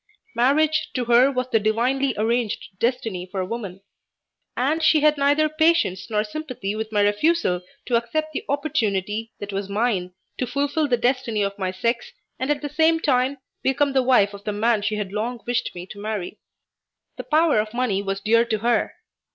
Marriage 0.33 0.89
to 0.95 1.05
her 1.05 1.29
was 1.31 1.47
the 1.51 1.59
divinely 1.59 2.15
arranged 2.17 2.69
destiny 2.79 3.27
for 3.29 3.39
a 3.39 3.45
woman, 3.45 3.81
and 4.57 4.81
she 4.81 5.01
had 5.01 5.15
neither 5.15 5.47
patience 5.47 6.09
nor 6.09 6.23
sympathy 6.23 6.73
with 6.75 6.91
my 6.91 7.01
refusal 7.01 7.61
to 7.85 7.95
accept 7.95 8.33
the 8.33 8.43
opportunity 8.49 9.31
that 9.39 9.53
was 9.53 9.69
mine 9.69 10.11
to 10.39 10.47
fulfil 10.47 10.87
the 10.87 10.97
destiny 10.97 11.43
of 11.43 11.55
my 11.59 11.69
sex 11.69 12.13
and 12.39 12.49
at 12.49 12.63
the 12.63 12.67
same 12.69 12.99
time 12.99 13.37
become 13.61 13.93
the 13.93 14.01
wife 14.01 14.33
of 14.33 14.43
the 14.43 14.51
man 14.51 14.81
she 14.81 14.95
had 14.95 15.13
long 15.13 15.39
wished 15.45 15.69
me 15.75 15.85
to 15.85 15.99
marry. 16.01 16.39
The 17.17 17.23
power 17.23 17.59
of 17.59 17.71
money 17.71 18.01
was 18.01 18.21
dear 18.21 18.43
to 18.43 18.57
her. 18.57 18.95